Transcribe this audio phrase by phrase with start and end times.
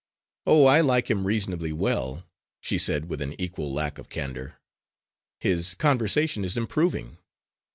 [0.47, 2.25] "Oh, I like him reasonably well,"
[2.59, 4.57] she said with an equal lack of candour.
[5.39, 7.19] "His conversation is improving.